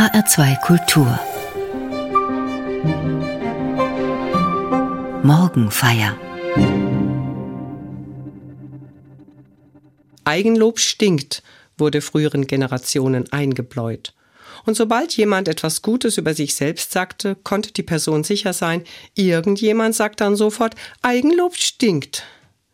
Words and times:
HR2 0.00 0.60
Kultur 0.62 1.20
Morgenfeier 5.22 6.16
Eigenlob 10.24 10.78
stinkt, 10.78 11.42
wurde 11.76 12.00
früheren 12.00 12.46
Generationen 12.46 13.30
eingebläut. 13.30 14.14
Und 14.64 14.74
sobald 14.74 15.14
jemand 15.18 15.48
etwas 15.48 15.82
Gutes 15.82 16.16
über 16.16 16.32
sich 16.32 16.54
selbst 16.54 16.92
sagte, 16.92 17.34
konnte 17.34 17.70
die 17.74 17.82
Person 17.82 18.24
sicher 18.24 18.54
sein, 18.54 18.84
irgendjemand 19.14 19.94
sagt 19.94 20.22
dann 20.22 20.34
sofort, 20.34 20.76
Eigenlob 21.02 21.56
stinkt. 21.56 22.24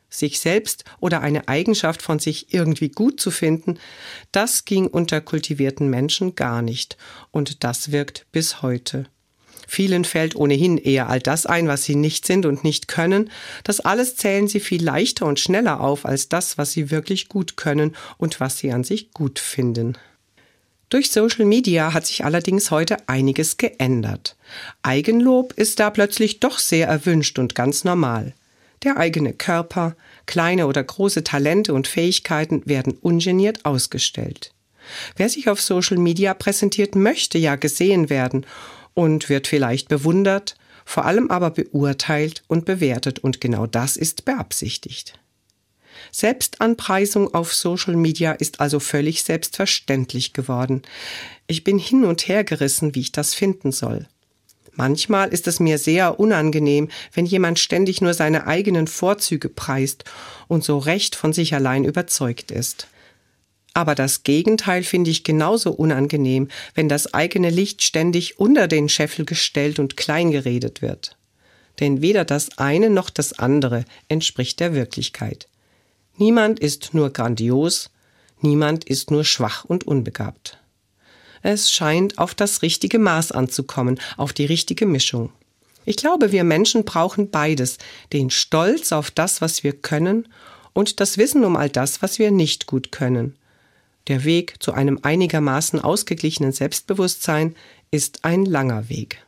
Sich 0.09 0.41
selbst 0.41 0.85
oder 1.01 1.21
eine 1.21 1.49
Eigenschaft 1.49 2.01
von 2.03 2.19
sich 2.19 2.55
irgendwie 2.55 2.89
gut 2.89 3.21
zu 3.21 3.31
finden, 3.31 3.79
das 4.33 4.65
ging 4.65 4.87
unter 4.87 5.21
kultivierten 5.21 5.91
Menschen 5.91 6.35
gar 6.35 6.63
nicht. 6.63 6.97
Und 7.31 7.65
das 7.65 7.93
wirkt 7.93 8.27
bis 8.33 8.63
heute. 8.63 9.07
Vielen 9.67 10.05
fällt 10.05 10.37
ohnehin 10.37 10.79
eher 10.79 11.09
all 11.09 11.19
das 11.19 11.45
ein, 11.45 11.67
was 11.67 11.85
sie 11.85 11.97
nicht 11.97 12.25
sind 12.25 12.47
und 12.47 12.63
nicht 12.63 12.87
können. 12.87 13.31
Das 13.65 13.81
alles 13.81 14.15
zählen 14.17 14.47
sie 14.47 14.61
viel 14.61 14.83
leichter 14.83 15.27
und 15.27 15.41
schneller 15.41 15.81
auf 15.81 16.07
als 16.07 16.29
das, 16.29 16.57
was 16.57 16.73
sie 16.73 16.91
wirklich 16.91 17.29
gut 17.29 17.57
können 17.57 17.97
und 18.17 18.39
was 18.39 18.59
sie 18.59 18.71
an 18.71 18.85
sich 18.85 19.11
gut 19.11 19.41
finden. 19.41 19.99
Durch 20.89 21.11
Social 21.11 21.45
Media 21.45 21.93
hat 21.93 22.07
sich 22.07 22.25
allerdings 22.25 22.71
heute 22.71 23.09
einiges 23.09 23.57
geändert. 23.57 24.37
Eigenlob 24.83 25.53
ist 25.55 25.81
da 25.81 25.91
plötzlich 25.91 26.39
doch 26.39 26.61
sehr 26.61 26.87
erwünscht 26.87 27.41
und 27.41 27.57
ganz 27.57 27.83
normal. 27.83 28.35
Der 28.83 28.97
eigene 28.97 29.33
Körper, 29.33 29.97
kleine 30.27 30.67
oder 30.67 30.83
große 30.83 31.25
Talente 31.25 31.75
und 31.75 31.87
Fähigkeiten 31.87 32.63
werden 32.67 32.95
ungeniert 33.01 33.65
ausgestellt. 33.65 34.53
Wer 35.17 35.29
sich 35.29 35.49
auf 35.49 35.61
Social 35.61 35.99
Media 35.99 36.35
präsentiert, 36.35 36.95
möchte 36.95 37.39
ja 37.39 37.57
gesehen 37.57 38.11
werden 38.11 38.47
und 38.95 39.29
wird 39.29 39.47
vielleicht 39.47 39.89
bewundert, 39.89 40.57
vor 40.85 41.05
allem 41.05 41.31
aber 41.31 41.51
beurteilt 41.51 42.45
und 42.47 42.65
bewertet 42.65 43.19
und 43.19 43.41
genau 43.41 43.67
das 43.67 43.97
ist 43.97 44.25
beabsichtigt. 44.25 45.19
Selbstanpreisung 46.13 47.35
auf 47.35 47.53
Social 47.53 47.97
Media 47.97 48.33
ist 48.33 48.61
also 48.61 48.81
völlig 48.81 49.25
selbstverständlich 49.25 50.33
geworden. 50.33 50.83
Ich 51.47 51.65
bin 51.65 51.79
hin 51.79 52.05
und 52.05 52.29
her 52.29 52.45
gerissen, 52.45 52.95
wie 52.95 53.01
ich 53.01 53.13
das 53.13 53.35
finden 53.35 53.73
soll. 53.73 54.07
Manchmal 54.77 55.31
ist 55.31 55.49
es 55.49 55.59
mir 55.59 55.79
sehr 55.79 56.21
unangenehm, 56.21 56.89
wenn 57.13 57.25
jemand 57.25 57.59
ständig 57.59 58.03
nur 58.03 58.13
seine 58.13 58.47
eigenen 58.47 58.87
Vorzüge 58.87 59.49
preist 59.49 60.05
und 60.49 60.65
so 60.65 60.79
recht 60.79 61.17
von 61.17 61.33
sich 61.33 61.55
allein 61.55 61.85
überzeugt 61.85 62.51
ist. 62.51 62.87
Aber 63.73 63.95
das 63.95 64.23
Gegenteil 64.23 64.85
finde 64.85 65.11
ich 65.11 65.25
genauso 65.25 65.73
unangenehm, 65.73 66.49
wenn 66.75 66.89
das 66.89 67.13
eigene 67.15 67.51
Licht 67.51 67.83
ständig 67.83 68.39
unter 68.39 68.69
den 68.69 68.89
Scheffel 68.89 69.25
gestellt 69.25 69.79
und 69.79 69.97
klein 69.97 70.31
geredet 70.31 70.83
wird. 70.83 71.17
Denn 71.81 72.01
weder 72.01 72.25
das 72.25 72.57
eine 72.59 72.91
noch 72.91 73.11
das 73.11 73.39
andere 73.39 73.85
entspricht 74.09 74.61
der 74.61 74.75
Wirklichkeit. 74.75 75.49
Niemand 76.17 76.61
ist 76.61 76.95
nur 76.95 77.13
grandios, 77.13 77.91
niemand 78.41 78.85
ist 78.85 79.11
nur 79.11 79.25
schwach 79.25 79.65
und 79.65 79.85
unbegabt. 79.85 80.59
Es 81.43 81.71
scheint 81.71 82.19
auf 82.19 82.35
das 82.35 82.63
richtige 82.63 82.99
Maß 82.99 83.33
anzukommen, 83.33 84.01
auf 84.17 84.33
die 84.33 84.47
richtige 84.47 84.87
Mischung. 84.87 85.33
Ich 85.85 85.97
glaube, 85.97 86.33
wir 86.33 86.45
Menschen 86.45 86.85
brauchen 86.85 87.31
beides, 87.31 87.79
den 88.13 88.31
Stolz 88.31 88.93
auf 88.93 89.11
das, 89.11 89.41
was 89.41 89.63
wir 89.63 89.73
können, 89.73 90.29
und 90.73 91.01
das 91.01 91.17
Wissen 91.17 91.45
um 91.45 91.57
all 91.57 91.71
das, 91.71 92.03
was 92.03 92.19
wir 92.19 92.31
nicht 92.31 92.67
gut 92.67 92.93
können. 92.93 93.35
Der 94.09 94.25
Weg 94.25 94.63
zu 94.63 94.73
einem 94.73 95.01
einigermaßen 95.03 95.81
ausgeglichenen 95.81 96.53
Selbstbewusstsein 96.53 97.57
ist 97.91 98.25
ein 98.25 98.45
langer 98.45 98.89
Weg. 98.89 99.25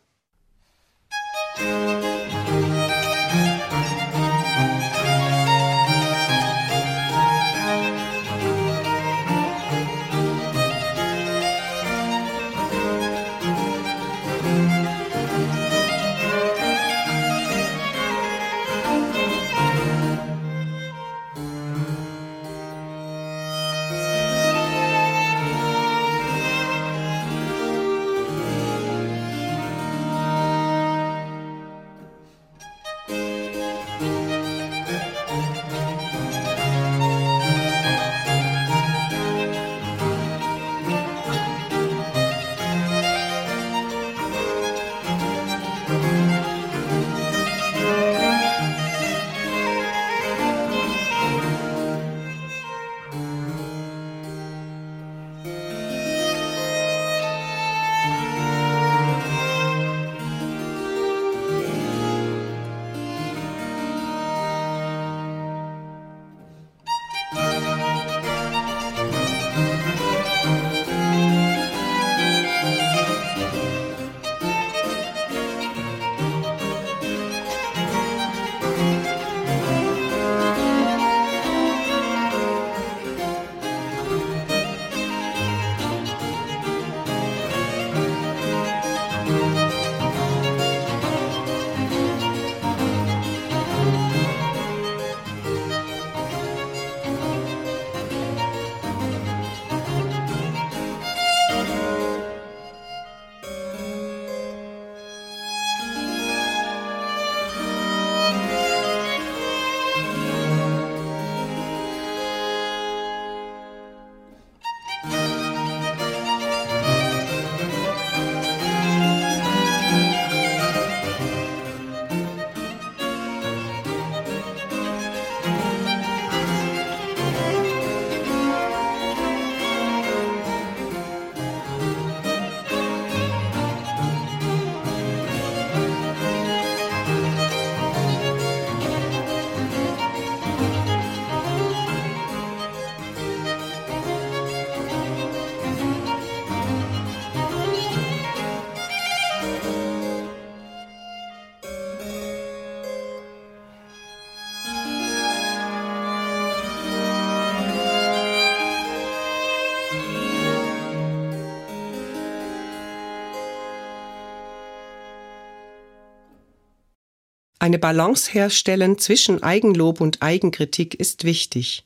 Eine 167.60 167.78
Balance 167.78 168.31
herstellen 168.32 168.99
zwischen 168.99 169.43
Eigenlob 169.43 170.00
und 170.00 170.22
Eigenkritik 170.22 170.94
ist 170.94 171.25
wichtig. 171.25 171.84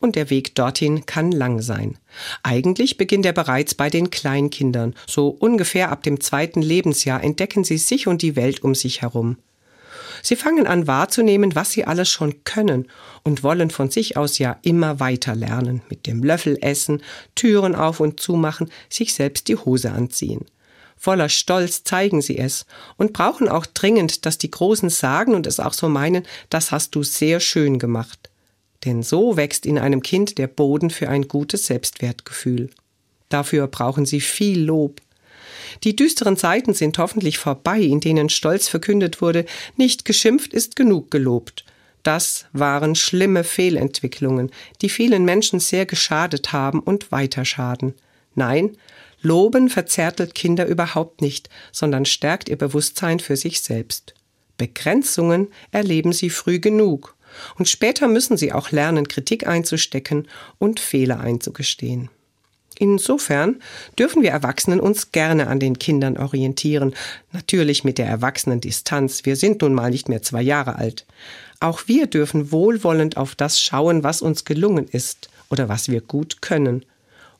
und 0.00 0.16
der 0.16 0.28
Weg 0.28 0.54
dorthin 0.54 1.06
kann 1.06 1.32
lang 1.32 1.62
sein. 1.62 1.96
Eigentlich 2.42 2.98
beginnt 2.98 3.24
er 3.24 3.32
bereits 3.32 3.74
bei 3.74 3.88
den 3.88 4.10
Kleinkindern. 4.10 4.94
So 5.06 5.28
ungefähr 5.28 5.90
ab 5.90 6.02
dem 6.02 6.20
zweiten 6.20 6.60
Lebensjahr 6.60 7.24
entdecken 7.24 7.64
sie 7.64 7.78
sich 7.78 8.06
und 8.06 8.20
die 8.20 8.36
Welt 8.36 8.62
um 8.62 8.74
sich 8.74 9.00
herum. 9.00 9.38
Sie 10.22 10.36
fangen 10.36 10.66
an 10.66 10.86
wahrzunehmen, 10.86 11.54
was 11.54 11.70
sie 11.70 11.86
alles 11.86 12.10
schon 12.10 12.44
können 12.44 12.88
und 13.22 13.42
wollen 13.42 13.70
von 13.70 13.90
sich 13.90 14.18
aus 14.18 14.36
ja 14.36 14.58
immer 14.60 15.00
weiter 15.00 15.34
lernen, 15.34 15.80
mit 15.88 16.06
dem 16.06 16.22
Löffel 16.22 16.58
essen, 16.60 17.02
Türen 17.34 17.74
auf 17.74 18.00
und 18.00 18.20
zumachen, 18.20 18.70
sich 18.90 19.14
selbst 19.14 19.48
die 19.48 19.56
Hose 19.56 19.92
anziehen. 19.92 20.44
Voller 20.96 21.28
Stolz 21.28 21.84
zeigen 21.84 22.22
sie 22.22 22.38
es 22.38 22.66
und 22.96 23.12
brauchen 23.12 23.48
auch 23.48 23.66
dringend, 23.66 24.24
dass 24.26 24.38
die 24.38 24.50
Großen 24.50 24.88
sagen 24.90 25.34
und 25.34 25.46
es 25.46 25.60
auch 25.60 25.74
so 25.74 25.88
meinen, 25.88 26.24
das 26.50 26.70
hast 26.70 26.94
du 26.94 27.02
sehr 27.02 27.40
schön 27.40 27.78
gemacht. 27.78 28.30
Denn 28.84 29.02
so 29.02 29.36
wächst 29.36 29.66
in 29.66 29.78
einem 29.78 30.02
Kind 30.02 30.38
der 30.38 30.46
Boden 30.46 30.90
für 30.90 31.08
ein 31.08 31.28
gutes 31.28 31.66
Selbstwertgefühl. 31.66 32.70
Dafür 33.28 33.66
brauchen 33.66 34.06
sie 34.06 34.20
viel 34.20 34.62
Lob. 34.62 35.00
Die 35.82 35.96
düsteren 35.96 36.36
Zeiten 36.36 36.74
sind 36.74 36.98
hoffentlich 36.98 37.38
vorbei, 37.38 37.80
in 37.80 38.00
denen 38.00 38.28
stolz 38.28 38.68
verkündet 38.68 39.20
wurde, 39.20 39.44
nicht 39.76 40.04
geschimpft 40.04 40.52
ist 40.52 40.76
genug 40.76 41.10
gelobt. 41.10 41.64
Das 42.02 42.46
waren 42.52 42.94
schlimme 42.94 43.44
Fehlentwicklungen, 43.44 44.50
die 44.82 44.90
vielen 44.90 45.24
Menschen 45.24 45.58
sehr 45.58 45.86
geschadet 45.86 46.52
haben 46.52 46.80
und 46.80 47.10
weiter 47.10 47.44
schaden. 47.44 47.94
Nein, 48.34 48.76
Loben 49.24 49.70
verzärtelt 49.70 50.34
Kinder 50.34 50.66
überhaupt 50.66 51.22
nicht, 51.22 51.48
sondern 51.72 52.04
stärkt 52.04 52.50
ihr 52.50 52.58
Bewusstsein 52.58 53.20
für 53.20 53.36
sich 53.36 53.62
selbst. 53.62 54.12
Begrenzungen 54.58 55.48
erleben 55.72 56.12
sie 56.12 56.28
früh 56.28 56.60
genug, 56.60 57.16
und 57.58 57.66
später 57.66 58.06
müssen 58.06 58.36
sie 58.36 58.52
auch 58.52 58.70
lernen, 58.70 59.08
Kritik 59.08 59.46
einzustecken 59.46 60.28
und 60.58 60.78
Fehler 60.78 61.20
einzugestehen. 61.20 62.10
Insofern 62.78 63.62
dürfen 63.98 64.22
wir 64.22 64.30
Erwachsenen 64.30 64.78
uns 64.78 65.10
gerne 65.10 65.46
an 65.46 65.58
den 65.58 65.78
Kindern 65.78 66.18
orientieren, 66.18 66.94
natürlich 67.32 67.82
mit 67.82 67.96
der 67.96 68.06
erwachsenen 68.06 68.60
Distanz, 68.60 69.24
wir 69.24 69.36
sind 69.36 69.62
nun 69.62 69.72
mal 69.72 69.90
nicht 69.90 70.10
mehr 70.10 70.22
zwei 70.22 70.42
Jahre 70.42 70.76
alt. 70.76 71.06
Auch 71.60 71.84
wir 71.86 72.08
dürfen 72.08 72.52
wohlwollend 72.52 73.16
auf 73.16 73.34
das 73.34 73.58
schauen, 73.58 74.04
was 74.04 74.20
uns 74.20 74.44
gelungen 74.44 74.86
ist 74.86 75.30
oder 75.48 75.70
was 75.70 75.88
wir 75.88 76.02
gut 76.02 76.42
können 76.42 76.84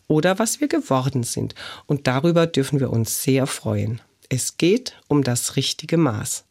oder 0.08 0.38
was 0.38 0.60
wir 0.60 0.68
geworden 0.68 1.22
sind. 1.22 1.54
Und 1.86 2.06
darüber 2.06 2.46
dürfen 2.46 2.80
wir 2.80 2.90
uns 2.90 3.22
sehr 3.22 3.46
freuen. 3.46 4.00
Es 4.28 4.56
geht 4.56 4.96
um 5.08 5.22
das 5.22 5.56
richtige 5.56 5.96
Maß. 5.96 6.44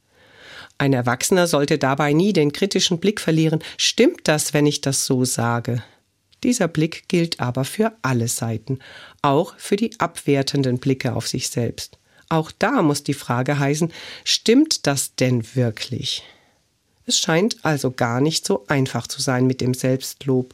Ein 0.78 0.94
Erwachsener 0.94 1.48
sollte 1.48 1.78
dabei 1.78 2.14
nie 2.14 2.34
den 2.34 2.52
kritischen 2.52 3.00
Blick 3.00 3.22
verlieren. 3.22 3.64
Stimmt 3.78 4.28
das, 4.28 4.54
wenn 4.54 4.66
ich 4.66 4.82
das 4.82 5.06
so 5.06 5.24
sage? 5.26 5.84
Dieser 6.44 6.68
Blick 6.68 7.08
gilt 7.08 7.40
aber 7.40 7.64
für 7.64 7.94
alle 8.02 8.28
Seiten, 8.28 8.80
auch 9.22 9.56
für 9.58 9.78
die 9.78 9.98
abwertenden 10.00 10.78
Blicke 10.78 11.16
auf 11.16 11.28
sich 11.28 11.50
selbst. 11.50 11.98
Auch 12.28 12.52
da 12.52 12.82
muss 12.82 13.04
die 13.04 13.14
Frage 13.14 13.60
heißen, 13.60 13.94
stimmt 14.24 14.88
das 14.88 15.16
denn 15.16 15.56
wirklich? 15.56 16.24
Es 17.06 17.20
scheint 17.20 17.58
also 17.64 17.92
gar 17.92 18.22
nicht 18.22 18.46
so 18.46 18.66
einfach 18.68 19.08
zu 19.08 19.22
sein 19.22 19.46
mit 19.46 19.62
dem 19.62 19.74
Selbstlob. 19.74 20.54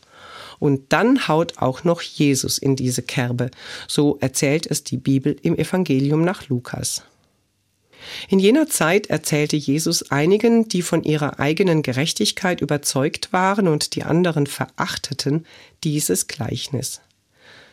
Und 0.59 0.91
dann 0.91 1.27
haut 1.27 1.57
auch 1.57 1.83
noch 1.83 2.01
Jesus 2.01 2.57
in 2.57 2.75
diese 2.75 3.01
Kerbe. 3.01 3.49
So 3.87 4.17
erzählt 4.19 4.67
es 4.67 4.83
die 4.83 4.97
Bibel 4.97 5.35
im 5.41 5.57
Evangelium 5.57 6.23
nach 6.23 6.49
Lukas. 6.49 7.03
In 8.29 8.39
jener 8.39 8.67
Zeit 8.67 9.07
erzählte 9.07 9.55
Jesus 9.55 10.11
einigen, 10.11 10.67
die 10.67 10.81
von 10.81 11.03
ihrer 11.03 11.39
eigenen 11.39 11.81
Gerechtigkeit 11.81 12.61
überzeugt 12.61 13.33
waren 13.33 13.67
und 13.67 13.95
die 13.95 14.03
anderen 14.03 14.47
verachteten, 14.47 15.45
dieses 15.83 16.27
Gleichnis. 16.27 17.01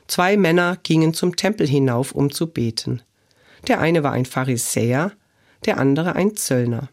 Zwei 0.09 0.37
Männer 0.37 0.79
gingen 0.83 1.15
zum 1.15 1.37
Tempel 1.37 1.67
hinauf, 1.67 2.13
um 2.13 2.31
zu 2.31 2.47
beten. 2.47 3.03
Der 3.67 3.81
eine 3.81 4.03
war 4.03 4.13
ein 4.13 4.27
Pharisäer, 4.27 5.13
der 5.65 5.79
andere 5.79 6.15
ein 6.15 6.37
Zöllner. 6.37 6.89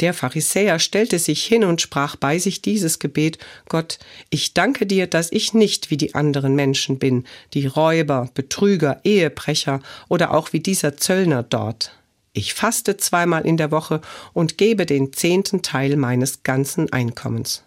Der 0.00 0.14
Pharisäer 0.14 0.78
stellte 0.78 1.18
sich 1.18 1.44
hin 1.44 1.64
und 1.64 1.80
sprach 1.80 2.16
bei 2.16 2.38
sich 2.38 2.62
dieses 2.62 2.98
Gebet 2.98 3.38
Gott, 3.68 3.98
ich 4.30 4.54
danke 4.54 4.86
dir, 4.86 5.06
dass 5.06 5.32
ich 5.32 5.54
nicht 5.54 5.90
wie 5.90 5.96
die 5.96 6.14
anderen 6.14 6.54
Menschen 6.54 6.98
bin, 6.98 7.24
die 7.54 7.66
Räuber, 7.66 8.28
Betrüger, 8.34 9.00
Ehebrecher 9.04 9.80
oder 10.08 10.34
auch 10.34 10.52
wie 10.52 10.60
dieser 10.60 10.96
Zöllner 10.96 11.42
dort. 11.42 11.92
Ich 12.32 12.54
faste 12.54 12.96
zweimal 12.96 13.46
in 13.46 13.56
der 13.56 13.70
Woche 13.70 14.00
und 14.32 14.58
gebe 14.58 14.86
den 14.86 15.12
zehnten 15.12 15.62
Teil 15.62 15.96
meines 15.96 16.42
ganzen 16.42 16.92
Einkommens. 16.92 17.64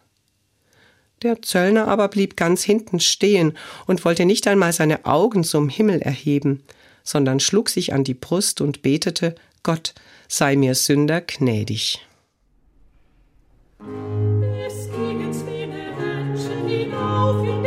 Der 1.24 1.42
Zöllner 1.42 1.88
aber 1.88 2.08
blieb 2.08 2.36
ganz 2.36 2.64
hinten 2.64 3.00
stehen 3.00 3.58
und 3.86 4.04
wollte 4.06 4.26
nicht 4.26 4.48
einmal 4.48 4.74
seine 4.74 5.06
Augen 5.06 5.44
zum 5.44 5.70
Himmel 5.70 6.02
erheben, 6.02 6.64
sondern 7.04 7.40
schlug 7.40 7.70
sich 7.70 7.94
an 7.94 8.04
die 8.04 8.14
Brust 8.14 8.62
und 8.62 8.82
betete 8.82 9.36
Gott, 9.64 9.94
sei 10.32 10.56
mir 10.56 10.76
Sünder 10.76 11.20
gnädig. 11.20 12.00
Es 14.66 14.90
gingen 14.90 15.34
viele 15.34 15.92
Menschen 16.00 16.68
hinauf 16.70 17.46
in 17.46 17.61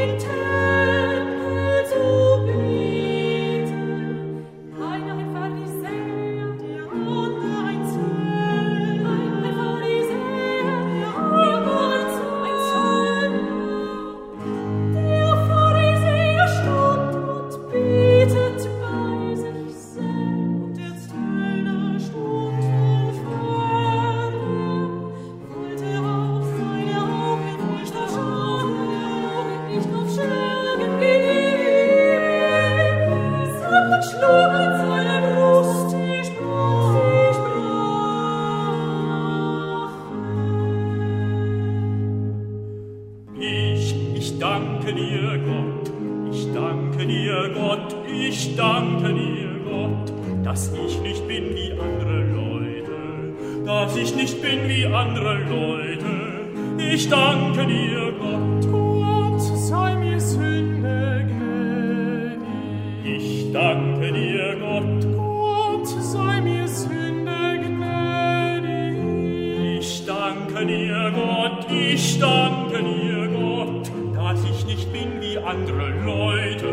ihr 70.94 71.10
Gott, 71.10 71.70
ich 71.70 72.18
danke 72.18 72.82
dir, 72.82 73.28
Gott, 73.28 73.90
dass 74.14 74.44
ich 74.44 74.64
nicht 74.66 74.92
bin 74.92 75.20
wie 75.20 75.38
andere 75.38 75.90
Leute, 76.04 76.68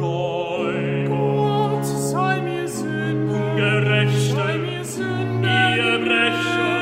reu. 0.00 1.06
Gott, 1.08 1.84
sei 1.84 2.40
mir 2.40 2.68
Sünde, 2.68 3.34
ungerecht, 3.34 4.34
sei 4.34 4.58
mir 4.58 4.84
Sünden, 4.84 5.44
Ehebrecher, 5.44 6.76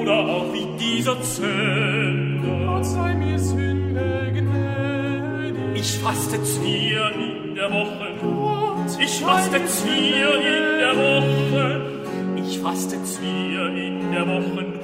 oder 0.00 0.18
auch 0.34 0.52
wie 0.52 0.66
dieser 0.78 1.20
Zöllner. 1.22 2.66
Gott, 2.66 2.86
sei 2.86 3.14
mir 3.14 3.38
Sünde 3.38 4.32
gnädig. 4.32 5.80
Ich 5.80 5.98
faste 5.98 6.42
Zwirn 6.42 7.14
in 7.48 7.54
der 7.54 7.70
Woche, 7.70 8.06
Gott, 8.22 9.00
ich 9.00 9.20
faste 9.20 9.64
Zwirn 9.66 10.40
in 10.40 10.78
der 10.84 10.96
Woche, 10.96 11.80
ich 12.36 12.58
faste 12.58 13.02
Zwirn 13.02 13.76
in 13.76 14.12
der 14.12 14.26
Woche, 14.26 14.83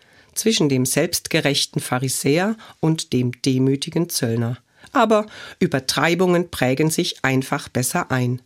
zwischen 0.33 0.69
dem 0.69 0.85
selbstgerechten 0.85 1.81
Pharisäer 1.81 2.55
und 2.79 3.13
dem 3.13 3.31
demütigen 3.41 4.09
Zöllner. 4.09 4.57
Aber 4.93 5.25
Übertreibungen 5.59 6.49
prägen 6.49 6.89
sich 6.89 7.23
einfach 7.23 7.69
besser 7.69 8.11
ein. 8.11 8.41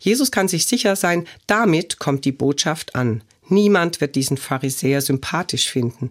Jesus 0.00 0.30
kann 0.30 0.48
sich 0.48 0.66
sicher 0.66 0.96
sein, 0.96 1.26
damit 1.46 1.98
kommt 1.98 2.24
die 2.24 2.32
Botschaft 2.32 2.94
an. 2.94 3.22
Niemand 3.48 4.00
wird 4.00 4.14
diesen 4.16 4.36
Pharisäer 4.36 5.00
sympathisch 5.00 5.68
finden. 5.68 6.10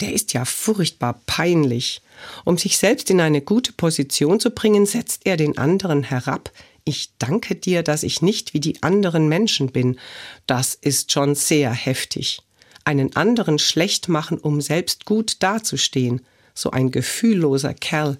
Der 0.00 0.12
ist 0.12 0.32
ja 0.32 0.44
furchtbar 0.44 1.20
peinlich. 1.26 2.02
Um 2.44 2.58
sich 2.58 2.78
selbst 2.78 3.10
in 3.10 3.20
eine 3.20 3.40
gute 3.40 3.72
Position 3.72 4.40
zu 4.40 4.50
bringen, 4.50 4.86
setzt 4.86 5.22
er 5.24 5.36
den 5.36 5.56
anderen 5.56 6.02
herab. 6.02 6.50
Ich 6.84 7.10
danke 7.18 7.54
dir, 7.54 7.82
dass 7.82 8.02
ich 8.02 8.20
nicht 8.20 8.54
wie 8.54 8.60
die 8.60 8.82
anderen 8.82 9.28
Menschen 9.28 9.72
bin. 9.72 9.98
Das 10.46 10.74
ist 10.74 11.12
schon 11.12 11.34
sehr 11.34 11.72
heftig. 11.72 12.42
Einen 12.84 13.16
anderen 13.16 13.58
schlecht 13.58 14.08
machen, 14.08 14.38
um 14.38 14.60
selbst 14.60 15.06
gut 15.06 15.42
dazustehen. 15.42 16.20
So 16.54 16.70
ein 16.70 16.90
gefühlloser 16.90 17.74
Kerl. 17.74 18.18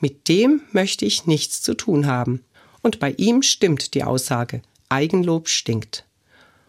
Mit 0.00 0.28
dem 0.28 0.62
möchte 0.72 1.04
ich 1.04 1.26
nichts 1.26 1.62
zu 1.62 1.74
tun 1.74 2.06
haben. 2.06 2.44
Und 2.82 2.98
bei 2.98 3.12
ihm 3.12 3.42
stimmt 3.42 3.94
die 3.94 4.04
Aussage. 4.04 4.62
Eigenlob 4.88 5.48
stinkt. 5.48 6.04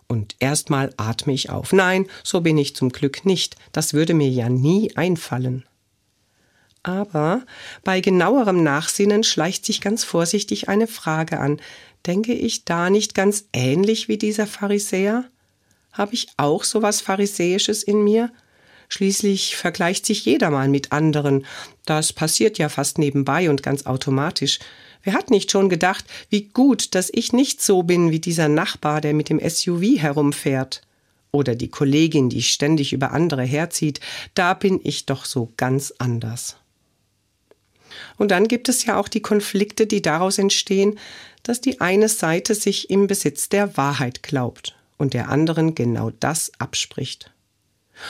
Und 0.08 0.36
erstmal 0.40 0.94
atme 0.98 1.34
ich 1.34 1.50
auf. 1.50 1.72
Nein, 1.72 2.06
so 2.24 2.42
bin 2.42 2.58
ich 2.58 2.76
zum 2.76 2.90
Glück 2.90 3.26
nicht. 3.26 3.56
Das 3.72 3.94
würde 3.94 4.14
mir 4.14 4.30
ja 4.30 4.50
nie 4.50 4.96
einfallen. 4.96 5.66
Aber 6.84 7.44
bei 7.84 8.02
genauerem 8.02 8.64
Nachsinnen 8.64 9.24
schleicht 9.24 9.66
sich 9.66 9.82
ganz 9.82 10.04
vorsichtig 10.04 10.68
eine 10.68 10.88
Frage 10.88 11.40
an. 11.40 11.62
Denke 12.06 12.34
ich 12.34 12.66
da 12.66 12.90
nicht 12.90 13.14
ganz 13.14 13.46
ähnlich 13.54 14.08
wie 14.08 14.18
dieser 14.18 14.48
Pharisäer? 14.48 15.26
Habe 15.92 16.14
ich 16.14 16.28
auch 16.38 16.64
so 16.64 16.82
was 16.82 17.02
Pharisäisches 17.02 17.84
in 17.84 18.04
mir? 18.04 18.32
Schließlich 18.90 19.56
vergleicht 19.56 20.06
sich 20.06 20.26
jeder 20.26 20.50
mal 20.50 20.68
mit 20.68 20.92
anderen. 20.92 21.46
Das 21.86 22.12
passiert 22.12 22.58
ja 22.58 22.68
fast 22.68 22.98
nebenbei 22.98 23.50
und 23.50 23.64
ganz 23.64 23.86
automatisch. 23.86 24.60
Wer 25.04 25.14
hat 25.14 25.30
nicht 25.30 25.50
schon 25.50 25.70
gedacht, 25.70 26.06
wie 26.30 26.50
gut, 26.50 26.94
dass 26.94 27.10
ich 27.14 27.34
nicht 27.34 27.62
so 27.62 27.84
bin 27.84 28.12
wie 28.12 28.20
dieser 28.20 28.50
Nachbar, 28.50 29.02
der 29.02 29.14
mit 29.14 29.30
dem 29.30 29.40
SUV 29.40 29.98
herumfährt? 29.98 30.82
Oder 31.32 31.56
die 31.56 31.70
Kollegin, 31.70 32.30
die 32.30 32.42
ständig 32.42 32.92
über 32.92 33.12
andere 33.12 33.44
herzieht, 33.44 34.02
da 34.34 34.54
bin 34.54 34.82
ich 34.84 35.06
doch 35.06 35.24
so 35.24 35.54
ganz 35.56 35.94
anders. 35.98 36.58
Und 38.18 38.32
dann 38.32 38.50
gibt 38.50 38.68
es 38.68 38.86
ja 38.86 38.98
auch 38.98 39.08
die 39.08 39.22
Konflikte, 39.22 39.88
die 39.88 40.02
daraus 40.02 40.38
entstehen, 40.38 41.00
dass 41.44 41.62
die 41.62 41.80
eine 41.80 42.10
Seite 42.10 42.56
sich 42.56 42.90
im 42.90 43.08
Besitz 43.08 43.48
der 43.48 43.78
Wahrheit 43.78 44.22
glaubt 44.22 44.76
und 45.02 45.14
der 45.14 45.30
anderen 45.30 45.76
genau 45.76 46.12
das 46.20 46.52
abspricht. 46.60 47.32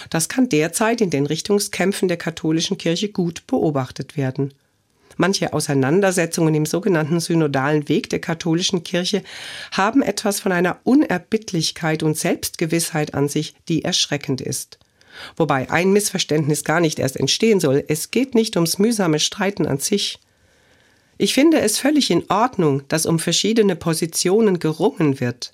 Das 0.09 0.29
kann 0.29 0.49
derzeit 0.49 1.01
in 1.01 1.09
den 1.09 1.25
Richtungskämpfen 1.25 2.07
der 2.07 2.17
katholischen 2.17 2.77
Kirche 2.77 3.09
gut 3.09 3.47
beobachtet 3.47 4.17
werden. 4.17 4.53
Manche 5.17 5.53
Auseinandersetzungen 5.53 6.53
im 6.55 6.65
sogenannten 6.65 7.19
synodalen 7.19 7.89
Weg 7.89 8.09
der 8.09 8.19
katholischen 8.19 8.83
Kirche 8.83 9.23
haben 9.71 10.01
etwas 10.01 10.39
von 10.39 10.51
einer 10.51 10.79
Unerbittlichkeit 10.83 12.03
und 12.03 12.17
Selbstgewissheit 12.17 13.13
an 13.13 13.27
sich, 13.27 13.55
die 13.67 13.83
erschreckend 13.83 14.41
ist. 14.41 14.79
Wobei 15.35 15.69
ein 15.69 15.91
Missverständnis 15.91 16.63
gar 16.63 16.79
nicht 16.79 16.99
erst 16.99 17.17
entstehen 17.17 17.59
soll. 17.59 17.83
Es 17.87 18.11
geht 18.11 18.35
nicht 18.35 18.55
ums 18.55 18.79
mühsame 18.79 19.19
Streiten 19.19 19.65
an 19.65 19.79
sich. 19.79 20.19
Ich 21.17 21.33
finde 21.33 21.59
es 21.59 21.77
völlig 21.77 22.09
in 22.09 22.23
Ordnung, 22.29 22.83
dass 22.87 23.05
um 23.05 23.19
verschiedene 23.19 23.75
Positionen 23.75 24.59
gerungen 24.59 25.19
wird. 25.19 25.53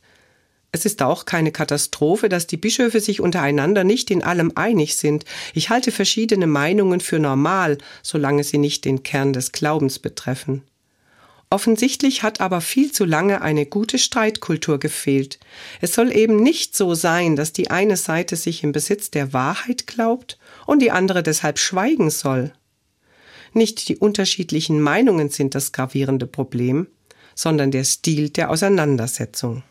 Es 0.72 0.86
ist 0.86 1.02
auch 1.02 1.26
keine 1.26 1.52
Katastrophe, 1.52 2.30
dass 2.30 2.46
die 2.46 2.58
Bischöfe 2.58 3.00
sich 3.00 3.22
untereinander 3.22 3.84
nicht 3.84 4.12
in 4.12 4.24
allem 4.24 4.52
einig 4.56 4.96
sind. 4.98 5.26
Ich 5.54 5.70
halte 5.70 5.92
verschiedene 5.92 6.48
Meinungen 6.48 7.00
für 7.00 7.20
normal, 7.20 7.78
solange 8.04 8.44
sie 8.44 8.58
nicht 8.58 8.86
den 8.86 9.04
Kern 9.04 9.34
des 9.34 9.52
Glaubens 9.52 10.00
betreffen. 10.00 10.64
Offensichtlich 11.50 12.24
hat 12.24 12.42
aber 12.42 12.60
viel 12.60 12.92
zu 12.92 13.06
lange 13.06 13.42
eine 13.42 13.66
gute 13.66 13.98
Streitkultur 13.98 14.80
gefehlt. 14.80 15.40
Es 15.80 15.94
soll 15.94 16.14
eben 16.14 16.44
nicht 16.44 16.76
so 16.76 16.94
sein, 16.94 17.38
dass 17.38 17.54
die 17.54 17.72
eine 17.72 17.96
Seite 17.96 18.36
sich 18.36 18.64
im 18.64 18.74
Besitz 18.74 19.12
der 19.12 19.32
Wahrheit 19.32 19.88
glaubt 19.88 20.38
und 20.66 20.82
die 20.82 20.92
andere 20.92 21.24
deshalb 21.24 21.58
schweigen 21.58 22.10
soll. 22.10 22.52
Nicht 23.54 23.88
die 23.88 23.96
unterschiedlichen 23.96 24.82
Meinungen 24.82 25.30
sind 25.30 25.56
das 25.56 25.72
gravierende 25.72 26.28
Problem, 26.28 26.88
sondern 27.34 27.72
der 27.72 27.86
Stil 27.86 28.30
der 28.30 28.50
Auseinandersetzung. 28.52 29.64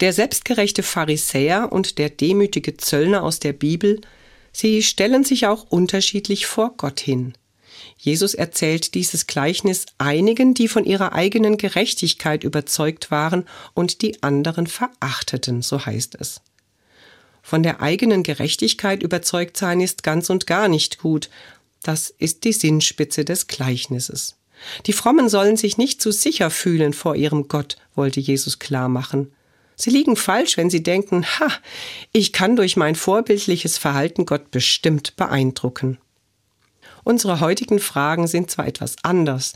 Der 0.00 0.14
selbstgerechte 0.14 0.82
Pharisäer 0.82 1.72
und 1.72 1.98
der 1.98 2.08
demütige 2.08 2.76
Zöllner 2.78 3.22
aus 3.22 3.38
der 3.38 3.52
Bibel, 3.52 4.00
sie 4.50 4.82
stellen 4.82 5.24
sich 5.24 5.46
auch 5.46 5.64
unterschiedlich 5.70 6.46
vor 6.46 6.74
Gott 6.76 7.00
hin. 7.00 7.34
Jesus 7.98 8.32
erzählt 8.32 8.94
dieses 8.94 9.26
Gleichnis 9.26 9.86
einigen, 9.98 10.54
die 10.54 10.68
von 10.68 10.84
ihrer 10.84 11.12
eigenen 11.12 11.58
Gerechtigkeit 11.58 12.44
überzeugt 12.44 13.10
waren 13.10 13.44
und 13.74 14.00
die 14.00 14.22
anderen 14.22 14.66
verachteten, 14.66 15.60
so 15.60 15.84
heißt 15.84 16.16
es. 16.18 16.40
Von 17.42 17.62
der 17.62 17.82
eigenen 17.82 18.22
Gerechtigkeit 18.22 19.02
überzeugt 19.02 19.56
sein 19.56 19.80
ist 19.80 20.02
ganz 20.02 20.30
und 20.30 20.46
gar 20.46 20.68
nicht 20.68 20.98
gut. 20.98 21.28
Das 21.82 22.10
ist 22.10 22.44
die 22.44 22.52
Sinnspitze 22.52 23.24
des 23.24 23.46
Gleichnisses. 23.48 24.36
Die 24.86 24.92
Frommen 24.92 25.28
sollen 25.28 25.56
sich 25.56 25.78
nicht 25.78 26.02
zu 26.02 26.10
sicher 26.10 26.50
fühlen 26.50 26.92
vor 26.92 27.16
ihrem 27.16 27.48
Gott, 27.48 27.76
wollte 27.94 28.20
Jesus 28.20 28.58
klar 28.58 28.88
machen. 28.88 29.32
Sie 29.80 29.90
liegen 29.90 30.14
falsch, 30.14 30.58
wenn 30.58 30.68
sie 30.68 30.82
denken, 30.82 31.24
ha, 31.24 31.48
ich 32.12 32.34
kann 32.34 32.54
durch 32.54 32.76
mein 32.76 32.94
vorbildliches 32.94 33.78
Verhalten 33.78 34.26
Gott 34.26 34.50
bestimmt 34.50 35.16
beeindrucken. 35.16 35.96
Unsere 37.02 37.40
heutigen 37.40 37.78
Fragen 37.78 38.26
sind 38.26 38.50
zwar 38.50 38.66
etwas 38.66 38.96
anders, 39.02 39.54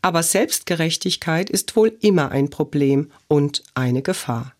aber 0.00 0.22
Selbstgerechtigkeit 0.22 1.50
ist 1.50 1.74
wohl 1.74 1.92
immer 2.00 2.30
ein 2.30 2.50
Problem 2.50 3.10
und 3.26 3.64
eine 3.74 4.02
Gefahr. 4.02 4.54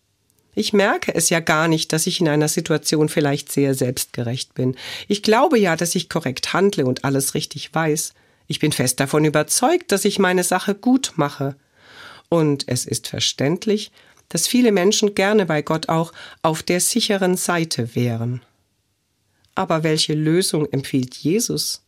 Ich 0.53 0.73
merke 0.73 1.15
es 1.15 1.29
ja 1.29 1.39
gar 1.39 1.69
nicht, 1.69 1.93
dass 1.93 2.07
ich 2.07 2.19
in 2.19 2.27
einer 2.27 2.49
Situation 2.49 3.07
vielleicht 3.07 3.53
sehr 3.53 3.73
selbstgerecht 3.73 4.53
bin. 4.53 4.75
Ich 5.07 5.23
glaube 5.23 5.57
ja, 5.57 5.77
dass 5.77 5.95
ich 5.95 6.09
korrekt 6.09 6.51
handle 6.51 6.85
und 6.85 7.05
alles 7.05 7.35
richtig 7.35 7.73
weiß. 7.73 8.13
Ich 8.47 8.59
bin 8.59 8.73
fest 8.73 8.99
davon 8.99 9.23
überzeugt, 9.23 9.93
dass 9.93 10.03
ich 10.03 10.19
meine 10.19 10.43
Sache 10.43 10.75
gut 10.75 11.13
mache. 11.15 11.55
Und 12.27 12.67
es 12.67 12.85
ist 12.85 13.07
verständlich, 13.07 13.91
dass 14.29 14.47
viele 14.47 14.71
Menschen 14.71 15.15
gerne 15.15 15.45
bei 15.45 15.61
Gott 15.61 15.89
auch 15.89 16.11
auf 16.41 16.63
der 16.63 16.79
sicheren 16.79 17.37
Seite 17.37 17.95
wären. 17.95 18.41
Aber 19.55 19.83
welche 19.83 20.13
Lösung 20.13 20.67
empfiehlt 20.71 21.15
Jesus? 21.15 21.83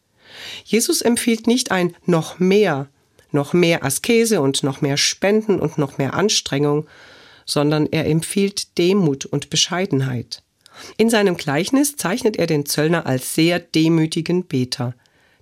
Jesus 0.64 1.02
empfiehlt 1.02 1.48
nicht 1.48 1.72
ein 1.72 1.96
noch 2.06 2.40
mehr, 2.40 2.88
noch 3.32 3.54
mehr 3.54 3.84
Askese 3.84 4.42
und 4.42 4.64
noch 4.64 4.82
mehr 4.82 4.98
Spenden 4.98 5.60
und 5.60 5.78
noch 5.78 5.98
mehr 5.98 6.14
Anstrengung, 6.14 6.88
sondern 7.46 7.88
er 7.88 8.06
empfiehlt 8.06 8.78
Demut 8.78 9.26
und 9.26 9.50
Bescheidenheit. 9.50 10.44
In 10.98 11.10
seinem 11.10 11.38
Gleichnis 11.38 11.96
zeichnet 11.96 12.38
er 12.38 12.46
den 12.46 12.66
Zöllner 12.66 13.06
als 13.06 13.34
sehr 13.36 13.60
demütigen 13.60 14.46
Beter. 14.46 14.94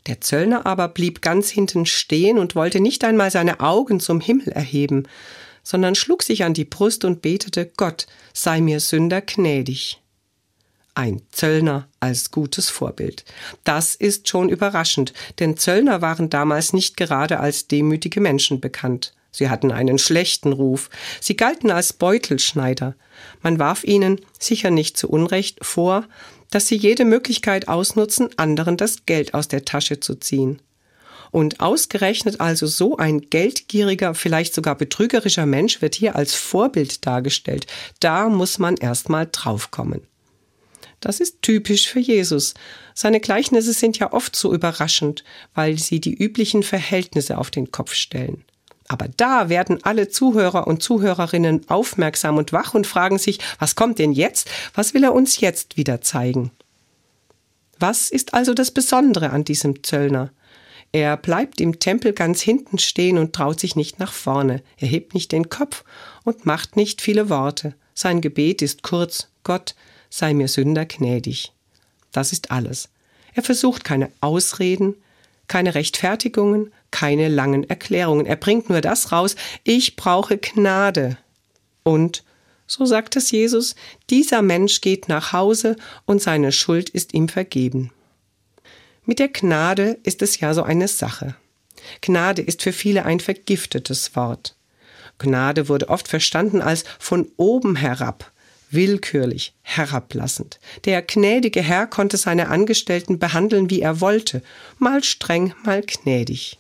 Der 0.08 0.22
Zöllner 0.22 0.66
aber 0.66 0.88
blieb 0.88 1.22
ganz 1.22 1.50
hinten 1.50 1.86
stehen 1.86 2.38
und 2.38 2.56
wollte 2.56 2.80
nicht 2.80 3.04
einmal 3.04 3.32
seine 3.32 3.60
Augen 3.60 4.00
zum 4.00 4.22
Himmel 4.22 4.50
erheben, 4.50 5.08
sondern 5.66 5.96
schlug 5.96 6.24
sich 6.24 6.46
an 6.46 6.54
die 6.54 6.64
Brust 6.64 7.04
und 7.04 7.22
betete, 7.22 7.70
Gott, 7.76 8.08
sei 8.34 8.62
mir 8.62 8.80
Sünder 8.80 9.22
gnädig. 9.22 10.00
Ein 10.94 11.24
Zöllner 11.32 11.90
als 12.00 12.32
gutes 12.32 12.70
Vorbild. 12.70 13.26
Das 13.66 13.96
ist 13.96 14.30
schon 14.30 14.48
überraschend, 14.48 15.12
denn 15.40 15.58
Zöllner 15.58 16.02
waren 16.02 16.30
damals 16.30 16.72
nicht 16.72 16.96
gerade 16.96 17.42
als 17.42 17.68
demütige 17.68 18.22
Menschen 18.22 18.62
bekannt. 18.62 19.14
Sie 19.32 19.50
hatten 19.50 19.72
einen 19.72 19.98
schlechten 19.98 20.54
Ruf. 20.54 20.90
Sie 21.20 21.36
galten 21.36 21.70
als 21.70 21.92
Beutelschneider. 21.92 22.96
Man 23.42 23.60
warf 23.60 23.84
ihnen, 23.84 24.22
sicher 24.40 24.72
nicht 24.72 24.98
zu 24.98 25.10
Unrecht, 25.10 25.66
vor, 25.66 26.06
dass 26.52 26.68
sie 26.68 26.78
jede 26.78 27.04
Möglichkeit 27.04 27.68
ausnutzen, 27.68 28.30
anderen 28.38 28.78
das 28.78 29.06
Geld 29.06 29.34
aus 29.34 29.50
der 29.50 29.66
Tasche 29.66 30.00
zu 30.00 30.16
ziehen. 30.16 30.62
Und 31.32 31.60
ausgerechnet 31.60 32.40
also 32.40 32.68
so 32.68 32.98
ein 32.98 33.30
geldgieriger, 33.30 34.14
vielleicht 34.14 34.54
sogar 34.54 34.76
betrügerischer 34.76 35.46
Mensch 35.46 35.82
wird 35.82 35.96
hier 35.96 36.16
als 36.16 36.34
Vorbild 36.34 37.06
dargestellt. 37.06 37.68
Da 38.00 38.30
muss 38.30 38.60
man 38.60 38.78
erstmal 38.78 39.28
draufkommen. 39.32 40.02
Das 41.02 41.20
ist 41.20 41.42
typisch 41.42 41.88
für 41.88 42.00
Jesus. 42.00 42.54
Seine 42.94 43.20
Gleichnisse 43.20 43.74
sind 43.74 44.00
ja 44.00 44.14
oft 44.14 44.36
so 44.36 44.54
überraschend, 44.54 45.24
weil 45.54 45.78
sie 45.78 46.00
die 46.00 46.16
üblichen 46.16 46.64
Verhältnisse 46.64 47.38
auf 47.38 47.52
den 47.52 47.72
Kopf 47.72 47.94
stellen. 47.94 48.44
Aber 48.88 49.08
da 49.18 49.50
werden 49.50 49.84
alle 49.84 50.10
Zuhörer 50.10 50.68
und 50.68 50.82
Zuhörerinnen 50.82 51.70
aufmerksam 51.70 52.38
und 52.38 52.54
wach 52.54 52.74
und 52.74 52.86
fragen 52.88 53.18
sich, 53.18 53.40
was 53.60 53.76
kommt 53.76 54.00
denn 54.00 54.14
jetzt? 54.14 54.50
Was 54.74 54.94
will 54.94 55.04
er 55.04 55.14
uns 55.14 55.40
jetzt 55.40 55.78
wieder 55.78 56.02
zeigen? 56.02 56.52
Was 57.80 58.10
ist 58.10 58.34
also 58.34 58.54
das 58.54 58.72
Besondere 58.72 59.32
an 59.32 59.44
diesem 59.44 59.84
Zöllner? 59.84 60.32
Er 60.96 61.18
bleibt 61.18 61.60
im 61.60 61.80
Tempel 61.80 62.14
ganz 62.14 62.40
hinten 62.40 62.80
stehen 62.80 63.18
und 63.18 63.34
traut 63.34 63.60
sich 63.60 63.76
nicht 63.76 64.00
nach 64.00 64.14
vorne. 64.14 64.64
Er 64.78 64.88
hebt 64.88 65.14
nicht 65.14 65.34
den 65.34 65.50
Kopf 65.50 65.84
und 66.24 66.46
macht 66.46 66.78
nicht 66.78 67.02
viele 67.02 67.28
Worte. 67.28 67.76
Sein 67.94 68.22
Gebet 68.22 68.62
ist 68.62 68.82
kurz, 68.82 69.28
Gott, 69.44 69.76
sei 70.10 70.34
mir 70.34 70.48
Sünder 70.48 70.86
gnädig. 70.86 71.52
Das 72.14 72.32
ist 72.32 72.50
alles. 72.50 72.88
Er 73.34 73.44
versucht 73.44 73.84
keine 73.84 74.10
Ausreden, 74.22 74.96
keine 75.50 75.76
Rechtfertigungen, 75.76 76.72
keine 76.92 77.28
langen 77.28 77.70
Erklärungen. 77.70 78.26
Er 78.26 78.38
bringt 78.38 78.70
nur 78.70 78.80
das 78.80 79.12
raus, 79.12 79.36
ich 79.66 79.98
brauche 79.98 80.38
Gnade. 80.38 81.18
Und, 81.84 82.24
so 82.68 82.86
sagt 82.86 83.18
es 83.18 83.32
Jesus, 83.32 83.76
dieser 84.10 84.42
Mensch 84.42 84.80
geht 84.80 85.10
nach 85.10 85.34
Hause 85.34 85.76
und 86.06 86.22
seine 86.22 86.54
Schuld 86.54 86.90
ist 86.90 87.14
ihm 87.14 87.28
vergeben. 87.28 87.92
Mit 89.06 89.20
der 89.20 89.28
Gnade 89.28 89.98
ist 90.04 90.22
es 90.22 90.40
ja 90.40 90.54
so 90.54 90.64
eine 90.64 90.88
Sache. 90.88 91.36
Gnade 92.02 92.42
ist 92.42 92.64
für 92.64 92.74
viele 92.74 93.06
ein 93.06 93.20
vergiftetes 93.20 94.16
Wort. 94.16 94.56
Gnade 95.20 95.70
wurde 95.70 95.90
oft 95.90 96.08
verstanden 96.08 96.62
als 96.62 96.84
von 97.00 97.32
oben 97.38 97.76
herab, 97.76 98.32
willkürlich, 98.72 99.54
herablassend. 99.62 100.60
Der 100.86 101.02
gnädige 101.02 101.62
Herr 101.62 101.88
konnte 101.88 102.18
seine 102.18 102.50
Angestellten 102.50 103.20
behandeln, 103.20 103.70
wie 103.70 103.82
er 103.82 104.02
wollte, 104.02 104.42
mal 104.80 105.04
streng, 105.04 105.54
mal 105.64 105.84
gnädig. 105.84 106.58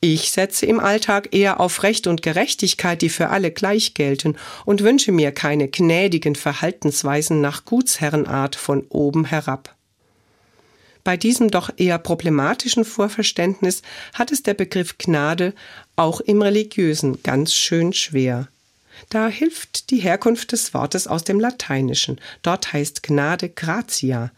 Ich 0.00 0.32
setze 0.32 0.66
im 0.66 0.80
Alltag 0.80 1.28
eher 1.32 1.60
auf 1.60 1.82
Recht 1.82 2.06
und 2.06 2.22
Gerechtigkeit, 2.22 3.00
die 3.00 3.08
für 3.08 3.30
alle 3.30 3.50
gleich 3.50 3.94
gelten, 3.94 4.36
und 4.66 4.82
wünsche 4.82 5.12
mir 5.12 5.32
keine 5.32 5.68
gnädigen 5.68 6.34
Verhaltensweisen 6.34 7.40
nach 7.40 7.64
Gutsherrenart 7.64 8.54
von 8.54 8.84
oben 8.88 9.24
herab. 9.24 9.74
Bei 11.04 11.16
diesem 11.16 11.50
doch 11.50 11.70
eher 11.76 11.98
problematischen 11.98 12.84
Vorverständnis 12.84 13.82
hat 14.14 14.30
es 14.30 14.42
der 14.42 14.54
Begriff 14.54 14.98
Gnade 14.98 15.54
auch 15.96 16.20
im 16.20 16.42
religiösen 16.42 17.22
ganz 17.22 17.54
schön 17.54 17.92
schwer. 17.92 18.48
Da 19.08 19.28
hilft 19.28 19.90
die 19.90 19.98
Herkunft 19.98 20.52
des 20.52 20.74
Wortes 20.74 21.06
aus 21.06 21.24
dem 21.24 21.40
Lateinischen. 21.40 22.20
Dort 22.42 22.72
heißt 22.72 23.02
Gnade 23.02 23.48
gratia. 23.48 24.30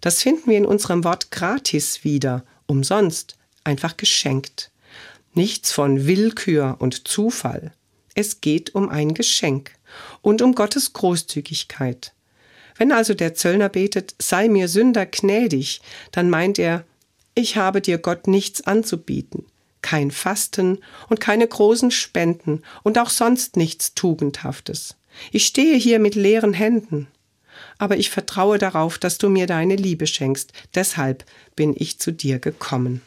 Das 0.00 0.22
finden 0.22 0.50
wir 0.50 0.58
in 0.58 0.66
unserem 0.66 1.04
Wort 1.04 1.30
gratis 1.30 2.04
wieder, 2.04 2.44
umsonst, 2.66 3.36
einfach 3.64 3.96
geschenkt. 3.96 4.70
Nichts 5.34 5.72
von 5.72 6.06
Willkür 6.06 6.76
und 6.78 7.08
Zufall. 7.08 7.72
Es 8.14 8.40
geht 8.40 8.74
um 8.74 8.88
ein 8.88 9.14
Geschenk 9.14 9.72
und 10.20 10.42
um 10.42 10.54
Gottes 10.54 10.92
Großzügigkeit. 10.92 12.12
Wenn 12.76 12.92
also 12.92 13.14
der 13.14 13.34
Zöllner 13.34 13.68
betet, 13.68 14.14
sei 14.18 14.48
mir 14.48 14.68
Sünder 14.68 15.06
gnädig, 15.06 15.80
dann 16.10 16.30
meint 16.30 16.58
er, 16.58 16.84
ich 17.34 17.56
habe 17.56 17.80
dir 17.80 17.98
Gott 17.98 18.26
nichts 18.26 18.66
anzubieten 18.66 19.46
kein 19.82 20.10
Fasten 20.10 20.78
und 21.10 21.20
keine 21.20 21.46
großen 21.46 21.90
Spenden 21.90 22.62
und 22.82 22.96
auch 22.98 23.10
sonst 23.10 23.56
nichts 23.56 23.94
Tugendhaftes. 23.94 24.96
Ich 25.32 25.44
stehe 25.44 25.76
hier 25.76 25.98
mit 25.98 26.14
leeren 26.14 26.54
Händen. 26.54 27.08
Aber 27.76 27.96
ich 27.96 28.08
vertraue 28.08 28.58
darauf, 28.58 28.96
dass 28.98 29.18
du 29.18 29.28
mir 29.28 29.46
deine 29.46 29.76
Liebe 29.76 30.06
schenkst. 30.06 30.52
Deshalb 30.74 31.24
bin 31.56 31.74
ich 31.76 31.98
zu 31.98 32.12
dir 32.12 32.38
gekommen. 32.38 33.02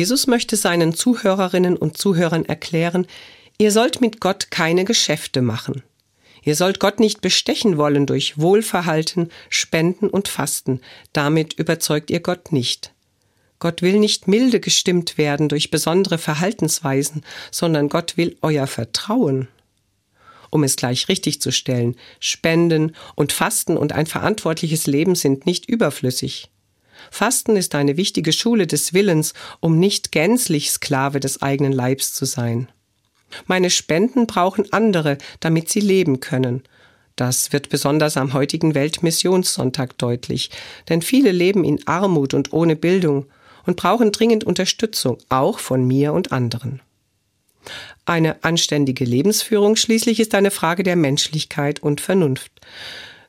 Jesus 0.00 0.26
möchte 0.26 0.56
seinen 0.56 0.94
Zuhörerinnen 0.94 1.76
und 1.76 1.98
Zuhörern 1.98 2.46
erklären, 2.46 3.06
ihr 3.58 3.70
sollt 3.70 4.00
mit 4.00 4.18
Gott 4.18 4.50
keine 4.50 4.86
Geschäfte 4.86 5.42
machen. 5.42 5.82
Ihr 6.42 6.56
sollt 6.56 6.80
Gott 6.80 7.00
nicht 7.00 7.20
bestechen 7.20 7.76
wollen 7.76 8.06
durch 8.06 8.38
Wohlverhalten, 8.38 9.28
Spenden 9.50 10.08
und 10.08 10.26
Fasten. 10.26 10.80
Damit 11.12 11.52
überzeugt 11.52 12.10
ihr 12.10 12.20
Gott 12.20 12.50
nicht. 12.50 12.94
Gott 13.58 13.82
will 13.82 13.98
nicht 13.98 14.26
milde 14.26 14.58
gestimmt 14.58 15.18
werden 15.18 15.50
durch 15.50 15.70
besondere 15.70 16.16
Verhaltensweisen, 16.16 17.22
sondern 17.50 17.90
Gott 17.90 18.16
will 18.16 18.38
euer 18.40 18.66
Vertrauen. 18.66 19.48
Um 20.48 20.64
es 20.64 20.76
gleich 20.76 21.10
richtig 21.10 21.42
zu 21.42 21.52
stellen, 21.52 21.94
Spenden 22.20 22.96
und 23.16 23.32
Fasten 23.32 23.76
und 23.76 23.92
ein 23.92 24.06
verantwortliches 24.06 24.86
Leben 24.86 25.14
sind 25.14 25.44
nicht 25.44 25.68
überflüssig. 25.68 26.49
Fasten 27.10 27.56
ist 27.56 27.74
eine 27.74 27.96
wichtige 27.96 28.32
Schule 28.32 28.66
des 28.66 28.94
Willens, 28.94 29.34
um 29.60 29.78
nicht 29.78 30.12
gänzlich 30.12 30.70
Sklave 30.70 31.20
des 31.20 31.42
eigenen 31.42 31.72
Leibs 31.72 32.14
zu 32.14 32.24
sein. 32.24 32.68
Meine 33.46 33.70
Spenden 33.70 34.26
brauchen 34.26 34.72
andere, 34.72 35.18
damit 35.40 35.68
sie 35.68 35.80
leben 35.80 36.20
können. 36.20 36.62
Das 37.16 37.52
wird 37.52 37.68
besonders 37.68 38.16
am 38.16 38.32
heutigen 38.32 38.74
Weltmissionssonntag 38.74 39.98
deutlich, 39.98 40.50
denn 40.88 41.02
viele 41.02 41.32
leben 41.32 41.64
in 41.64 41.86
Armut 41.86 42.34
und 42.34 42.52
ohne 42.52 42.76
Bildung 42.76 43.26
und 43.66 43.76
brauchen 43.76 44.10
dringend 44.10 44.44
Unterstützung, 44.44 45.18
auch 45.28 45.58
von 45.58 45.86
mir 45.86 46.12
und 46.12 46.32
anderen. 46.32 46.80
Eine 48.06 48.42
anständige 48.42 49.04
Lebensführung 49.04 49.76
schließlich 49.76 50.18
ist 50.18 50.34
eine 50.34 50.50
Frage 50.50 50.82
der 50.82 50.96
Menschlichkeit 50.96 51.82
und 51.82 52.00
Vernunft. 52.00 52.50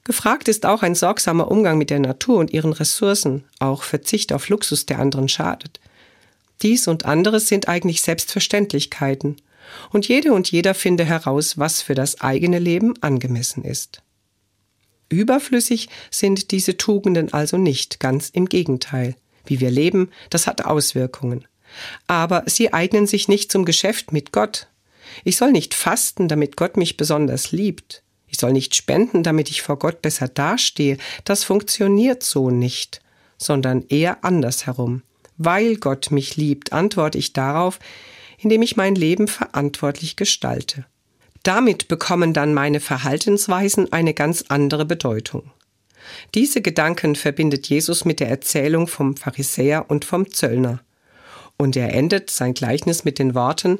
Gefragt 0.04 0.48
ist 0.48 0.66
auch 0.66 0.82
ein 0.82 0.96
sorgsamer 0.96 1.50
Umgang 1.52 1.78
mit 1.78 1.90
der 1.90 2.00
Natur 2.00 2.40
und 2.40 2.52
ihren 2.52 2.74
Ressourcen, 2.74 3.44
auch 3.60 3.84
Verzicht 3.84 4.34
auf 4.34 4.50
Luxus, 4.50 4.86
der 4.86 5.00
anderen 5.00 5.30
schadet. 5.30 5.80
Dies 6.62 6.88
und 6.88 7.06
anderes 7.06 7.48
sind 7.48 7.68
eigentlich 7.68 8.02
Selbstverständlichkeiten, 8.02 9.38
und 9.92 10.08
jede 10.08 10.34
und 10.34 10.52
jeder 10.52 10.74
finde 10.74 11.06
heraus, 11.06 11.58
was 11.58 11.82
für 11.82 11.96
das 11.96 12.22
eigene 12.22 12.60
Leben 12.60 12.94
angemessen 13.02 13.64
ist. 13.64 14.02
Überflüssig 15.10 15.90
sind 16.10 16.52
diese 16.52 16.78
Tugenden 16.78 17.34
also 17.34 17.58
nicht, 17.58 18.00
ganz 18.00 18.30
im 18.30 18.48
Gegenteil. 18.48 19.16
Wie 19.46 19.60
wir 19.60 19.72
leben, 19.72 20.10
das 20.30 20.48
hat 20.48 20.66
Auswirkungen. 20.66 21.46
Aber 22.08 22.44
sie 22.46 22.74
eignen 22.74 23.08
sich 23.08 23.28
nicht 23.28 23.52
zum 23.52 23.66
Geschäft 23.66 24.12
mit 24.12 24.32
Gott. 24.32 24.68
Ich 25.24 25.38
soll 25.38 25.52
nicht 25.52 25.74
fasten, 25.74 26.28
damit 26.28 26.56
Gott 26.58 26.78
mich 26.78 26.96
besonders 26.96 27.52
liebt. 27.52 28.04
Ich 28.32 28.40
soll 28.40 28.54
nicht 28.54 28.74
spenden, 28.76 29.22
damit 29.22 29.52
ich 29.52 29.62
vor 29.62 29.78
Gott 29.78 30.02
besser 30.02 30.28
dastehe. 30.28 30.98
Das 31.26 31.44
funktioniert 31.44 32.24
so 32.24 32.50
nicht, 32.50 33.02
sondern 33.38 33.86
eher 33.88 34.24
andersherum. 34.24 35.04
Weil 35.38 35.76
Gott 35.76 36.10
mich 36.10 36.38
liebt, 36.38 36.74
antworte 36.74 37.18
ich 37.18 37.34
darauf, 37.34 37.78
indem 38.40 38.64
ich 38.64 38.78
mein 38.78 38.96
Leben 38.96 39.28
verantwortlich 39.28 40.16
gestalte. 40.16 40.86
Damit 41.44 41.88
bekommen 41.88 42.34
dann 42.34 42.54
meine 42.54 42.80
Verhaltensweisen 42.80 43.92
eine 43.92 44.14
ganz 44.14 44.46
andere 44.48 44.86
Bedeutung. 44.86 45.52
Diese 46.34 46.62
Gedanken 46.62 47.16
verbindet 47.16 47.68
Jesus 47.68 48.06
mit 48.06 48.20
der 48.20 48.30
Erzählung 48.30 48.88
vom 48.88 49.16
Pharisäer 49.18 49.90
und 49.90 50.06
vom 50.06 50.32
Zöllner. 50.32 50.80
Und 51.58 51.76
er 51.76 51.94
endet 51.94 52.32
sein 52.32 52.54
Gleichnis 52.54 53.04
mit 53.04 53.20
den 53.20 53.36
Worten 53.36 53.80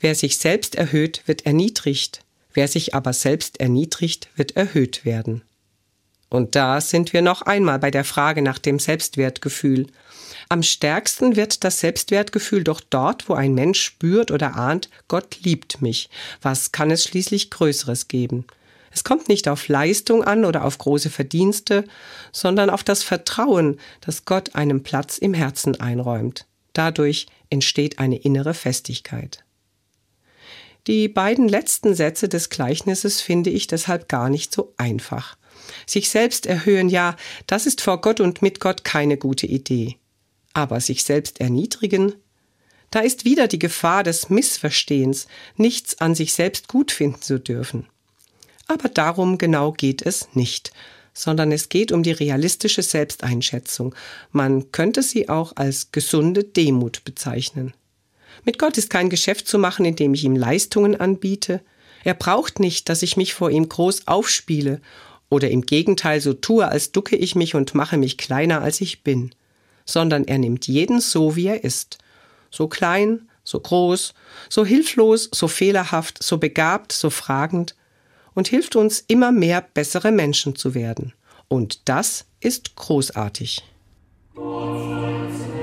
Wer 0.00 0.14
sich 0.14 0.38
selbst 0.38 0.76
erhöht, 0.76 1.22
wird 1.26 1.44
erniedrigt, 1.44 2.20
wer 2.58 2.66
sich 2.66 2.92
aber 2.92 3.12
selbst 3.12 3.60
erniedrigt, 3.60 4.30
wird 4.34 4.56
erhöht 4.56 5.04
werden. 5.04 5.42
Und 6.28 6.56
da 6.56 6.80
sind 6.80 7.12
wir 7.12 7.22
noch 7.22 7.42
einmal 7.42 7.78
bei 7.78 7.92
der 7.92 8.02
Frage 8.02 8.42
nach 8.42 8.58
dem 8.58 8.80
Selbstwertgefühl. 8.80 9.86
Am 10.48 10.64
stärksten 10.64 11.36
wird 11.36 11.62
das 11.62 11.78
Selbstwertgefühl 11.78 12.64
doch 12.64 12.80
dort, 12.80 13.28
wo 13.28 13.34
ein 13.34 13.54
Mensch 13.54 13.80
spürt 13.80 14.32
oder 14.32 14.56
ahnt, 14.56 14.90
Gott 15.06 15.38
liebt 15.42 15.82
mich. 15.82 16.10
Was 16.42 16.72
kann 16.72 16.90
es 16.90 17.04
schließlich 17.04 17.50
Größeres 17.50 18.08
geben? 18.08 18.44
Es 18.90 19.04
kommt 19.04 19.28
nicht 19.28 19.48
auf 19.48 19.68
Leistung 19.68 20.24
an 20.24 20.44
oder 20.44 20.64
auf 20.64 20.78
große 20.78 21.10
Verdienste, 21.10 21.84
sondern 22.32 22.70
auf 22.70 22.82
das 22.82 23.04
Vertrauen, 23.04 23.78
das 24.00 24.24
Gott 24.24 24.56
einem 24.56 24.82
Platz 24.82 25.18
im 25.18 25.32
Herzen 25.32 25.80
einräumt. 25.80 26.44
Dadurch 26.72 27.26
entsteht 27.50 28.00
eine 28.00 28.16
innere 28.16 28.52
Festigkeit. 28.52 29.44
Die 30.88 31.06
beiden 31.06 31.48
letzten 31.48 31.94
Sätze 31.94 32.30
des 32.30 32.48
Gleichnisses 32.48 33.20
finde 33.20 33.50
ich 33.50 33.66
deshalb 33.66 34.08
gar 34.08 34.30
nicht 34.30 34.54
so 34.54 34.72
einfach. 34.78 35.36
Sich 35.86 36.08
selbst 36.08 36.46
erhöhen, 36.46 36.88
ja, 36.88 37.14
das 37.46 37.66
ist 37.66 37.82
vor 37.82 38.00
Gott 38.00 38.20
und 38.20 38.40
mit 38.40 38.58
Gott 38.58 38.84
keine 38.84 39.18
gute 39.18 39.46
Idee. 39.46 39.98
Aber 40.54 40.80
sich 40.80 41.04
selbst 41.04 41.42
erniedrigen, 41.42 42.14
da 42.90 43.00
ist 43.00 43.26
wieder 43.26 43.48
die 43.48 43.58
Gefahr 43.58 44.02
des 44.02 44.30
Missverstehens, 44.30 45.28
nichts 45.56 46.00
an 46.00 46.14
sich 46.14 46.32
selbst 46.32 46.68
gut 46.68 46.90
finden 46.90 47.20
zu 47.20 47.38
dürfen. 47.38 47.86
Aber 48.66 48.88
darum 48.88 49.36
genau 49.36 49.72
geht 49.72 50.00
es 50.00 50.30
nicht, 50.32 50.72
sondern 51.12 51.52
es 51.52 51.68
geht 51.68 51.92
um 51.92 52.02
die 52.02 52.12
realistische 52.12 52.82
Selbsteinschätzung. 52.82 53.94
Man 54.32 54.72
könnte 54.72 55.02
sie 55.02 55.28
auch 55.28 55.52
als 55.56 55.92
gesunde 55.92 56.44
Demut 56.44 57.04
bezeichnen. 57.04 57.74
Mit 58.44 58.58
Gott 58.58 58.78
ist 58.78 58.90
kein 58.90 59.10
Geschäft 59.10 59.48
zu 59.48 59.58
machen, 59.58 59.84
indem 59.84 60.14
ich 60.14 60.24
ihm 60.24 60.36
Leistungen 60.36 60.98
anbiete. 60.98 61.60
Er 62.04 62.14
braucht 62.14 62.60
nicht, 62.60 62.88
dass 62.88 63.02
ich 63.02 63.16
mich 63.16 63.34
vor 63.34 63.50
ihm 63.50 63.68
groß 63.68 64.06
aufspiele 64.06 64.80
oder 65.30 65.50
im 65.50 65.62
Gegenteil 65.62 66.20
so 66.20 66.32
tue, 66.32 66.66
als 66.66 66.92
ducke 66.92 67.16
ich 67.16 67.34
mich 67.34 67.54
und 67.54 67.74
mache 67.74 67.96
mich 67.96 68.16
kleiner, 68.18 68.62
als 68.62 68.80
ich 68.80 69.02
bin, 69.02 69.34
sondern 69.84 70.24
er 70.24 70.38
nimmt 70.38 70.66
jeden 70.66 71.00
so, 71.00 71.36
wie 71.36 71.46
er 71.46 71.64
ist. 71.64 71.98
So 72.50 72.68
klein, 72.68 73.28
so 73.44 73.60
groß, 73.60 74.14
so 74.48 74.64
hilflos, 74.64 75.28
so 75.32 75.48
fehlerhaft, 75.48 76.22
so 76.22 76.38
begabt, 76.38 76.92
so 76.92 77.10
fragend 77.10 77.74
und 78.34 78.48
hilft 78.48 78.76
uns 78.76 79.04
immer 79.08 79.32
mehr 79.32 79.60
bessere 79.74 80.12
Menschen 80.12 80.54
zu 80.54 80.74
werden. 80.74 81.12
Und 81.48 81.88
das 81.88 82.26
ist 82.40 82.76
großartig. 82.76 83.64
Gott. 84.34 85.57